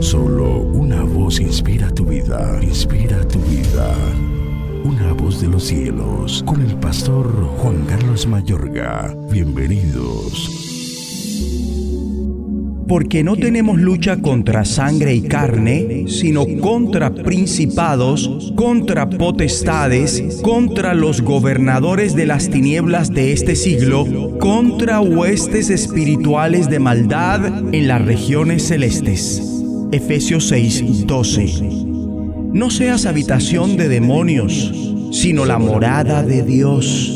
Solo 0.00 0.60
una 0.60 1.02
voz 1.02 1.40
inspira 1.40 1.90
tu 1.90 2.04
vida, 2.04 2.60
inspira 2.62 3.26
tu 3.26 3.38
vida. 3.40 3.94
Una 4.84 5.12
voz 5.14 5.40
de 5.40 5.48
los 5.48 5.64
cielos, 5.64 6.44
con 6.46 6.60
el 6.60 6.76
pastor 6.76 7.26
Juan 7.58 7.84
Carlos 7.86 8.26
Mayorga. 8.26 9.16
Bienvenidos. 9.30 10.62
Porque 12.86 13.24
no 13.24 13.36
tenemos 13.36 13.80
lucha 13.80 14.18
contra 14.18 14.64
sangre 14.64 15.14
y 15.14 15.22
carne, 15.22 16.04
sino 16.08 16.44
contra 16.60 17.12
principados, 17.12 18.52
contra 18.54 19.08
potestades, 19.08 20.40
contra 20.42 20.94
los 20.94 21.22
gobernadores 21.22 22.14
de 22.14 22.26
las 22.26 22.48
tinieblas 22.48 23.10
de 23.10 23.32
este 23.32 23.56
siglo, 23.56 24.38
contra 24.38 25.00
huestes 25.00 25.70
espirituales 25.70 26.68
de 26.68 26.78
maldad 26.78 27.74
en 27.74 27.88
las 27.88 28.04
regiones 28.04 28.62
celestes. 28.68 29.55
Efesios 29.96 30.52
6:12. 30.52 31.62
No 32.52 32.70
seas 32.70 33.06
habitación 33.06 33.76
de 33.76 33.88
demonios, 33.88 34.72
sino 35.10 35.44
la 35.44 35.58
morada 35.58 36.22
de 36.22 36.42
Dios. 36.42 37.12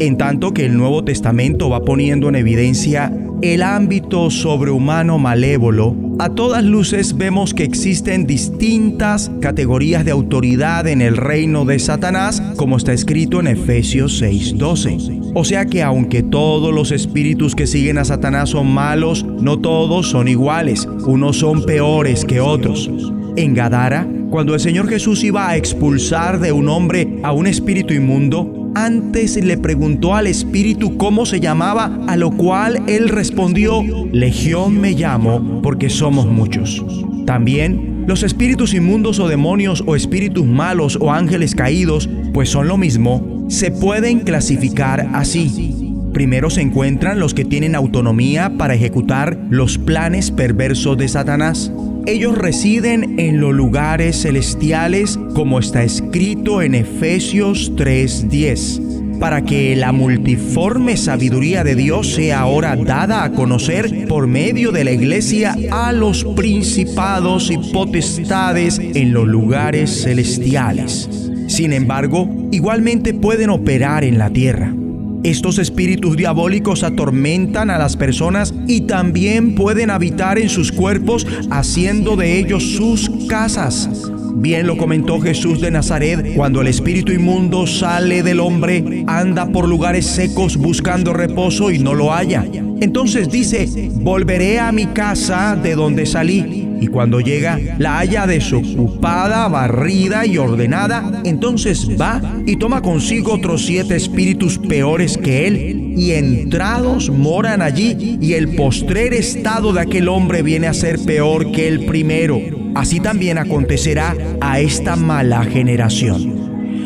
En 0.00 0.16
tanto 0.16 0.52
que 0.52 0.66
el 0.66 0.76
Nuevo 0.76 1.04
Testamento 1.04 1.68
va 1.68 1.84
poniendo 1.84 2.28
en 2.28 2.36
evidencia 2.36 3.12
el 3.42 3.62
ámbito 3.62 4.30
sobrehumano 4.30 5.18
malévolo, 5.18 5.94
a 6.18 6.30
todas 6.30 6.64
luces 6.64 7.16
vemos 7.16 7.54
que 7.54 7.64
existen 7.64 8.26
distintas 8.26 9.30
categorías 9.40 10.04
de 10.04 10.10
autoridad 10.10 10.88
en 10.88 11.02
el 11.02 11.16
reino 11.16 11.64
de 11.64 11.78
Satanás, 11.78 12.42
como 12.56 12.76
está 12.76 12.92
escrito 12.92 13.40
en 13.40 13.46
Efesios 13.46 14.20
6:12. 14.20 15.19
O 15.34 15.44
sea 15.44 15.66
que 15.66 15.82
aunque 15.82 16.22
todos 16.22 16.74
los 16.74 16.90
espíritus 16.90 17.54
que 17.54 17.66
siguen 17.66 17.98
a 17.98 18.04
Satanás 18.04 18.50
son 18.50 18.72
malos, 18.72 19.24
no 19.24 19.58
todos 19.58 20.10
son 20.10 20.26
iguales, 20.26 20.88
unos 21.06 21.38
son 21.38 21.64
peores 21.64 22.24
que 22.24 22.40
otros. 22.40 22.90
En 23.36 23.54
Gadara, 23.54 24.08
cuando 24.30 24.54
el 24.54 24.60
Señor 24.60 24.88
Jesús 24.88 25.22
iba 25.22 25.48
a 25.48 25.56
expulsar 25.56 26.40
de 26.40 26.52
un 26.52 26.68
hombre 26.68 27.18
a 27.22 27.32
un 27.32 27.46
espíritu 27.46 27.94
inmundo, 27.94 28.72
antes 28.74 29.42
le 29.42 29.56
preguntó 29.56 30.14
al 30.14 30.26
espíritu 30.26 30.96
cómo 30.96 31.26
se 31.26 31.40
llamaba, 31.40 32.00
a 32.06 32.16
lo 32.16 32.30
cual 32.30 32.82
él 32.86 33.08
respondió, 33.08 33.82
Legión 34.12 34.80
me 34.80 34.92
llamo 34.92 35.60
porque 35.62 35.90
somos 35.90 36.26
muchos. 36.26 36.84
También 37.26 37.89
los 38.06 38.22
espíritus 38.22 38.74
inmundos 38.74 39.18
o 39.18 39.28
demonios 39.28 39.82
o 39.86 39.96
espíritus 39.96 40.46
malos 40.46 40.98
o 41.00 41.12
ángeles 41.12 41.54
caídos, 41.54 42.08
pues 42.32 42.48
son 42.48 42.68
lo 42.68 42.76
mismo, 42.76 43.46
se 43.48 43.70
pueden 43.70 44.20
clasificar 44.20 45.08
así. 45.12 45.94
Primero 46.12 46.50
se 46.50 46.60
encuentran 46.60 47.20
los 47.20 47.34
que 47.34 47.44
tienen 47.44 47.74
autonomía 47.74 48.56
para 48.58 48.74
ejecutar 48.74 49.38
los 49.48 49.78
planes 49.78 50.30
perversos 50.30 50.98
de 50.98 51.08
Satanás. 51.08 51.72
Ellos 52.06 52.36
residen 52.36 53.18
en 53.20 53.40
los 53.40 53.54
lugares 53.54 54.22
celestiales 54.22 55.18
como 55.34 55.58
está 55.60 55.84
escrito 55.84 56.62
en 56.62 56.74
Efesios 56.74 57.72
3:10, 57.76 58.80
para 59.20 59.44
que 59.44 59.76
la 59.76 59.92
multiforme 59.92 60.96
sabiduría 60.96 61.62
de 61.62 61.76
Dios 61.76 62.14
sea 62.14 62.40
ahora 62.40 62.74
dada 62.74 63.22
a 63.22 63.32
conocer 63.32 64.08
por 64.08 64.26
medio 64.26 64.72
de 64.72 64.82
la 64.82 64.92
iglesia 64.92 65.56
a 65.70 65.92
los 65.92 66.24
principados 66.24 67.50
y 67.50 67.58
potestades 67.58 68.80
en 68.80 69.12
los 69.12 69.28
lugares 69.28 70.02
celestiales. 70.02 71.08
Sin 71.46 71.72
embargo, 71.72 72.28
igualmente 72.50 73.12
pueden 73.12 73.50
operar 73.50 74.04
en 74.04 74.18
la 74.18 74.30
tierra. 74.30 74.74
Estos 75.22 75.58
espíritus 75.58 76.16
diabólicos 76.16 76.82
atormentan 76.82 77.68
a 77.68 77.76
las 77.76 77.96
personas 77.96 78.54
y 78.66 78.82
también 78.82 79.54
pueden 79.54 79.90
habitar 79.90 80.38
en 80.38 80.48
sus 80.48 80.72
cuerpos 80.72 81.26
haciendo 81.50 82.16
de 82.16 82.38
ellos 82.38 82.62
sus 82.72 83.10
casas. 83.28 84.10
Bien 84.34 84.66
lo 84.66 84.76
comentó 84.76 85.20
Jesús 85.20 85.60
de 85.60 85.70
Nazaret, 85.70 86.34
cuando 86.34 86.60
el 86.60 86.68
espíritu 86.68 87.12
inmundo 87.12 87.66
sale 87.66 88.22
del 88.22 88.40
hombre, 88.40 89.04
anda 89.06 89.46
por 89.46 89.68
lugares 89.68 90.06
secos 90.06 90.56
buscando 90.56 91.12
reposo 91.12 91.70
y 91.70 91.78
no 91.78 91.94
lo 91.94 92.12
halla. 92.12 92.44
Entonces 92.80 93.30
dice, 93.30 93.90
volveré 93.94 94.58
a 94.58 94.72
mi 94.72 94.86
casa 94.86 95.56
de 95.56 95.74
donde 95.74 96.06
salí 96.06 96.70
y 96.80 96.86
cuando 96.86 97.20
llega 97.20 97.60
la 97.78 97.98
haya 97.98 98.26
desocupada, 98.26 99.46
barrida 99.48 100.24
y 100.24 100.38
ordenada, 100.38 101.20
entonces 101.24 101.88
va 102.00 102.22
y 102.46 102.56
toma 102.56 102.80
consigo 102.80 103.34
otros 103.34 103.66
siete 103.66 103.96
espíritus 103.96 104.58
peores 104.58 105.18
que 105.18 105.46
él, 105.46 105.94
y 105.96 106.12
entrados 106.12 107.10
moran 107.10 107.60
allí, 107.60 108.18
y 108.20 108.32
el 108.32 108.54
postrer 108.56 109.12
estado 109.12 109.74
de 109.74 109.82
aquel 109.82 110.08
hombre 110.08 110.42
viene 110.42 110.66
a 110.66 110.74
ser 110.74 110.98
peor 111.00 111.52
que 111.52 111.68
el 111.68 111.84
primero. 111.84 112.59
Así 112.74 113.00
también 113.00 113.38
acontecerá 113.38 114.16
a 114.40 114.60
esta 114.60 114.96
mala 114.96 115.42
generación. 115.44 116.40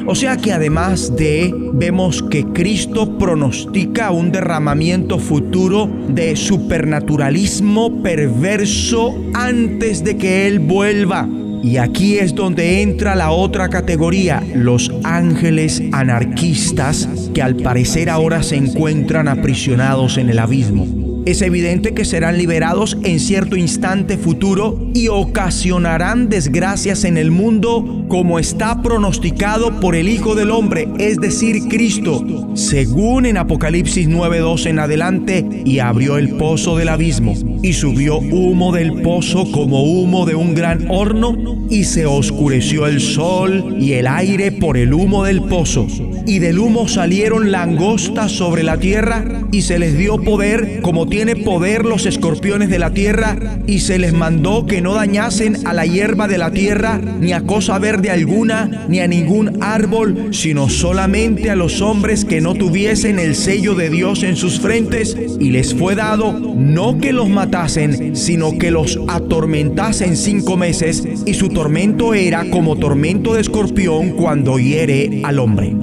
O 0.06 0.14
sea 0.14 0.36
que 0.36 0.52
además 0.52 1.16
de, 1.16 1.52
vemos 1.72 2.22
que 2.22 2.44
Cristo 2.44 3.16
pronostica 3.16 4.10
un 4.10 4.32
derramamiento 4.32 5.18
futuro 5.18 5.90
de 6.08 6.36
supernaturalismo 6.36 8.02
perverso 8.02 9.14
antes 9.32 10.04
de 10.04 10.18
que 10.18 10.46
Él 10.46 10.58
vuelva. 10.58 11.26
Y 11.62 11.78
aquí 11.78 12.18
es 12.18 12.34
donde 12.34 12.82
entra 12.82 13.14
la 13.14 13.30
otra 13.30 13.70
categoría, 13.70 14.42
los 14.54 14.92
ángeles 15.04 15.82
anarquistas, 15.92 17.08
que 17.32 17.40
al 17.40 17.56
parecer 17.56 18.10
ahora 18.10 18.42
se 18.42 18.56
encuentran 18.56 19.28
aprisionados 19.28 20.18
en 20.18 20.28
el 20.28 20.38
abismo 20.38 21.03
es 21.26 21.42
evidente 21.42 21.94
que 21.94 22.04
serán 22.04 22.38
liberados 22.38 22.98
en 23.02 23.18
cierto 23.18 23.56
instante 23.56 24.18
futuro 24.18 24.78
y 24.94 25.08
ocasionarán 25.08 26.28
desgracias 26.28 27.04
en 27.04 27.16
el 27.16 27.30
mundo 27.30 28.04
como 28.08 28.38
está 28.38 28.82
pronosticado 28.82 29.80
por 29.80 29.94
el 29.94 30.08
Hijo 30.08 30.34
del 30.34 30.50
Hombre, 30.50 30.88
es 30.98 31.18
decir, 31.18 31.68
Cristo, 31.68 32.24
según 32.54 33.26
en 33.26 33.38
Apocalipsis 33.38 34.08
9:2 34.08 34.66
en 34.66 34.78
adelante, 34.78 35.44
y 35.64 35.78
abrió 35.78 36.18
el 36.18 36.30
pozo 36.30 36.76
del 36.76 36.88
abismo, 36.90 37.34
y 37.62 37.72
subió 37.72 38.18
humo 38.18 38.72
del 38.72 39.02
pozo 39.02 39.50
como 39.50 39.82
humo 39.82 40.26
de 40.26 40.34
un 40.34 40.54
gran 40.54 40.86
horno, 40.90 41.36
y 41.70 41.84
se 41.84 42.06
oscureció 42.06 42.86
el 42.86 43.00
sol 43.00 43.76
y 43.80 43.94
el 43.94 44.06
aire 44.06 44.52
por 44.52 44.76
el 44.76 44.92
humo 44.92 45.24
del 45.24 45.42
pozo, 45.42 45.86
y 46.26 46.38
del 46.38 46.58
humo 46.58 46.86
salieron 46.88 47.50
langostas 47.50 48.32
sobre 48.32 48.62
la 48.62 48.78
tierra, 48.78 49.24
y 49.50 49.62
se 49.62 49.78
les 49.78 49.96
dio 49.96 50.20
poder 50.20 50.80
como 50.82 51.06
tiene 51.14 51.36
poder 51.36 51.84
los 51.84 52.06
escorpiones 52.06 52.68
de 52.68 52.80
la 52.80 52.90
tierra, 52.90 53.36
y 53.68 53.78
se 53.78 54.00
les 54.00 54.12
mandó 54.12 54.66
que 54.66 54.80
no 54.80 54.94
dañasen 54.94 55.64
a 55.64 55.72
la 55.72 55.86
hierba 55.86 56.26
de 56.26 56.38
la 56.38 56.50
tierra, 56.50 57.00
ni 57.20 57.32
a 57.32 57.42
cosa 57.42 57.78
verde 57.78 58.10
alguna, 58.10 58.86
ni 58.88 58.98
a 58.98 59.06
ningún 59.06 59.62
árbol, 59.62 60.30
sino 60.32 60.68
solamente 60.68 61.50
a 61.50 61.54
los 61.54 61.80
hombres 61.80 62.24
que 62.24 62.40
no 62.40 62.54
tuviesen 62.54 63.20
el 63.20 63.36
sello 63.36 63.76
de 63.76 63.90
Dios 63.90 64.24
en 64.24 64.34
sus 64.34 64.58
frentes, 64.58 65.16
y 65.38 65.50
les 65.50 65.72
fue 65.72 65.94
dado 65.94 66.32
no 66.32 66.98
que 66.98 67.12
los 67.12 67.28
matasen, 67.28 68.16
sino 68.16 68.58
que 68.58 68.72
los 68.72 68.98
atormentasen 69.06 70.16
cinco 70.16 70.56
meses, 70.56 71.06
y 71.24 71.34
su 71.34 71.48
tormento 71.48 72.14
era 72.14 72.50
como 72.50 72.74
tormento 72.74 73.34
de 73.34 73.42
escorpión 73.42 74.16
cuando 74.16 74.58
hiere 74.58 75.20
al 75.22 75.38
hombre. 75.38 75.76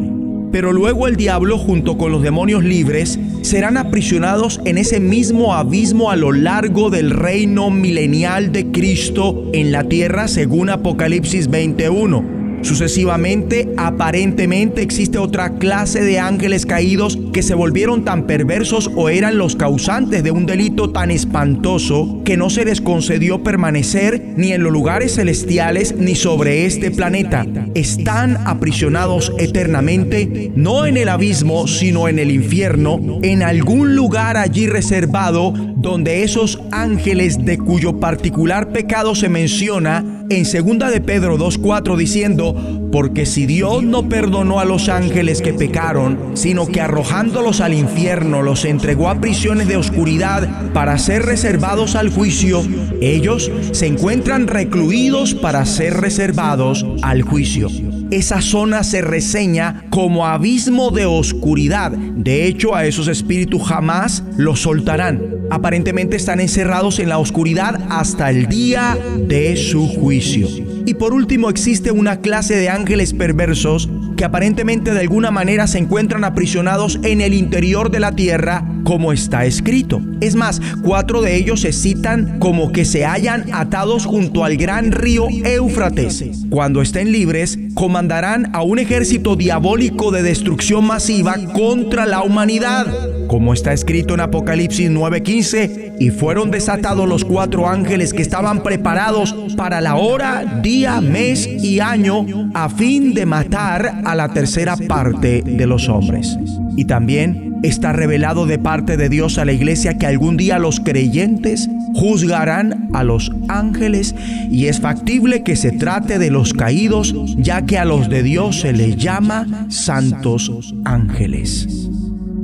Pero 0.52 0.74
luego 0.74 1.08
el 1.08 1.16
diablo 1.16 1.58
junto 1.58 1.98
con 1.98 2.12
los 2.12 2.22
demonios 2.22 2.66
libres 2.66 3.18
serán 3.42 3.78
aprisionados 3.78 4.62
en 4.66 4.78
ese 4.78 5.00
mismo 5.00 5.54
abismo 5.54 6.12
a 6.12 6.16
lo 6.16 6.32
largo 6.32 6.90
del 6.90 7.12
reino 7.12 7.70
milenial 7.70 8.52
de 8.52 8.72
Cristo 8.72 9.50
en 9.54 9.72
la 9.72 9.84
tierra 9.84 10.28
según 10.28 10.70
Apocalipsis 10.70 11.50
21. 11.50 12.42
Sucesivamente, 12.62 13.74
aparentemente 13.76 14.84
existe 14.84 15.18
otra 15.18 15.56
clase 15.56 16.04
de 16.04 16.20
ángeles 16.20 16.68
caídos 16.68 17.18
que 17.34 17.42
se 17.42 17.56
volvieron 17.56 18.06
tan 18.06 18.28
perversos 18.28 18.92
o 18.96 19.10
eran 19.10 19.40
los 19.40 19.56
causantes 19.56 20.24
de 20.24 20.30
un 20.30 20.46
delito 20.46 20.92
tan 20.92 21.10
espantoso 21.10 22.21
que 22.32 22.38
no 22.38 22.50
se 22.50 22.64
les 22.64 22.80
concedió 22.80 23.44
permanecer 23.44 24.36
ni 24.38 24.54
en 24.54 24.64
los 24.64 24.72
lugares 24.72 25.16
celestiales 25.16 25.98
ni 25.98 26.16
sobre 26.16 26.66
este 26.66 26.90
planeta. 26.90 27.46
Están 27.76 28.38
aprisionados 28.48 29.34
eternamente, 29.38 30.50
no 30.56 30.86
en 30.86 30.96
el 30.96 31.10
abismo, 31.10 31.68
sino 31.68 32.08
en 32.08 32.20
el 32.20 32.32
infierno, 32.32 33.20
en 33.22 33.44
algún 33.44 33.98
lugar 33.98 34.38
allí 34.38 34.66
reservado 34.66 35.54
donde 35.76 36.24
esos 36.24 36.62
ángeles 36.72 37.44
de 37.44 37.58
cuyo 37.58 38.00
particular 38.00 38.72
pecado 38.72 39.14
se 39.14 39.28
menciona 39.28 40.24
en 40.30 40.44
2 40.44 40.90
de 40.90 41.02
Pedro 41.02 41.38
2.4 41.38 41.98
diciendo, 41.98 42.56
porque 42.92 43.26
si 43.26 43.46
Dios 43.46 43.84
no 43.84 44.10
perdonó 44.10 44.60
a 44.60 44.66
los 44.66 44.90
ángeles 44.90 45.42
que 45.42 45.54
pecaron, 45.54 46.32
sino 46.34 46.68
que 46.68 46.82
arrojándolos 46.82 47.62
al 47.62 47.74
infierno 47.74 48.42
los 48.42 48.66
entregó 48.66 49.10
a 49.10 49.22
prisiones 49.22 49.68
de 49.68 49.78
oscuridad 49.78 50.72
para 50.74 50.98
ser 50.98 51.24
reservados 51.24 51.96
al 51.96 52.10
juicio, 52.10 52.64
ellos 53.02 53.52
se 53.72 53.88
encuentran 53.88 54.48
recluidos 54.48 55.34
para 55.34 55.66
ser 55.66 55.96
reservados 55.96 56.86
al 57.02 57.22
juicio. 57.22 57.70
esa 58.12 58.42
zona 58.42 58.84
se 58.84 59.02
reseña 59.02 59.86
como 59.90 60.28
abismo 60.28 60.92
de 60.92 61.06
oscuridad. 61.06 61.92
De 61.92 62.46
hecho, 62.46 62.76
a 62.76 62.86
esos 62.86 63.08
espíritus 63.08 63.64
jamás 63.64 64.24
los 64.36 64.60
soltarán. 64.60 65.22
Aparentemente 65.50 66.18
están 66.18 66.42
encerrados 66.42 67.00
en 67.00 67.08
la 67.08 67.20
oscuridad 67.20 67.80
hasta 67.90 68.30
el 68.30 68.48
día 68.48 68.98
de 69.18 69.56
su 69.56 69.88
juicio. 69.88 70.50
Y 70.86 70.96
por 70.96 71.14
último 71.14 71.50
existe 71.50 71.92
una 71.92 72.22
clase 72.22 72.56
de 72.56 72.70
ángeles 72.70 73.14
perversos 73.14 73.90
que 74.18 74.26
aparentemente 74.26 74.94
de 74.94 75.00
alguna 75.00 75.32
manera 75.32 75.68
se 75.68 75.78
encuentran 75.78 76.24
aprisionados 76.24 77.00
en 77.04 77.22
el 77.22 77.34
interior 77.34 77.92
de 77.92 78.00
la 78.00 78.12
tierra 78.12 78.68
como 78.84 79.14
está 79.14 79.46
escrito. 79.46 80.02
Es 80.22 80.36
más, 80.36 80.62
cuatro 80.84 81.22
de 81.22 81.36
ellos 81.36 81.62
se 81.62 81.72
citan 81.72 82.40
como 82.40 82.72
que 82.72 82.86
se 82.86 83.06
hallan 83.06 83.46
atados 83.54 84.06
junto 84.06 84.44
al 84.44 84.58
gran 84.58 84.92
río 84.92 85.28
Éufrates. 85.30 86.24
Cuando 86.50 86.82
estén 86.82 87.12
libres, 87.12 87.58
comandarán 87.74 88.50
a 88.54 88.64
un 88.64 88.80
ejército 88.80 89.36
diabólico 89.36 90.12
de 90.12 90.24
destrucción 90.24 90.86
masiva 90.86 91.36
contra 91.54 92.06
la 92.06 92.22
humanidad. 92.22 92.88
Como 93.32 93.54
está 93.54 93.72
escrito 93.72 94.14
en 94.14 94.20
Apocalipsis 94.20 94.92
9:15, 94.92 95.94
y 96.02 96.10
fueron 96.10 96.52
desatados 96.52 97.08
los 97.08 97.24
cuatro 97.24 97.70
ángeles 97.70 98.14
que 98.14 98.22
estaban 98.22 98.62
preparados 98.62 99.34
para 99.56 99.80
la 99.80 99.96
hora, 99.96 100.60
día, 100.62 101.00
mes 101.00 101.48
y 101.48 101.80
año 101.80 102.26
a 102.54 102.68
fin 102.68 103.14
de 103.14 103.26
matar 103.26 104.02
a 104.04 104.16
la 104.16 104.34
tercera 104.34 104.76
parte 104.76 105.44
de 105.44 105.66
los 105.66 105.88
hombres. 105.88 106.38
Y 106.76 106.84
también 106.84 107.56
está 107.64 107.94
revelado 107.94 108.46
de 108.46 108.60
parte 108.60 108.98
de 108.98 109.08
Dios 109.08 109.38
a 109.38 109.46
la 109.46 109.54
iglesia 109.54 109.98
que 109.98 110.08
algún 110.08 110.36
día 110.36 110.60
los 110.60 110.82
creyentes 110.82 111.70
juzgarán 111.94 112.90
a 112.92 113.06
los 113.06 113.32
ángeles 113.48 114.14
y 114.50 114.66
es 114.66 114.82
factible 114.82 115.42
que 115.44 115.56
se 115.56 115.72
trate 115.72 116.20
de 116.20 116.32
los 116.32 116.54
caídos, 116.54 117.16
ya 117.38 117.66
que 117.66 117.78
a 117.78 117.86
los 117.86 118.10
de 118.10 118.24
Dios 118.24 118.60
se 118.60 118.74
les 118.74 118.98
llama 118.98 119.68
santos 119.70 120.76
ángeles. 120.84 121.92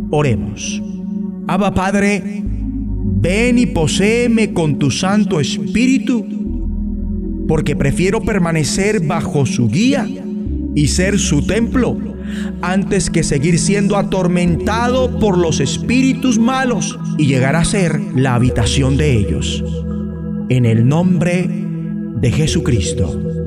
Oremos. 0.09 0.81
Abba 1.47 1.73
Padre, 1.73 2.43
ven 2.43 3.59
y 3.59 3.65
poséeme 3.65 4.53
con 4.53 4.79
tu 4.79 4.91
Santo 4.91 5.39
Espíritu, 5.39 6.25
porque 7.47 7.75
prefiero 7.75 8.21
permanecer 8.21 9.05
bajo 9.05 9.45
su 9.45 9.67
guía 9.67 10.07
y 10.75 10.87
ser 10.87 11.17
su 11.19 11.45
templo 11.45 11.97
antes 12.61 13.09
que 13.09 13.23
seguir 13.23 13.59
siendo 13.59 13.97
atormentado 13.97 15.19
por 15.19 15.37
los 15.37 15.59
espíritus 15.59 16.37
malos 16.37 16.99
y 17.17 17.25
llegar 17.25 17.55
a 17.55 17.65
ser 17.65 17.99
la 18.15 18.35
habitación 18.35 18.97
de 18.97 19.13
ellos. 19.13 19.63
En 20.49 20.65
el 20.65 20.87
nombre 20.87 21.47
de 22.19 22.31
Jesucristo. 22.31 23.46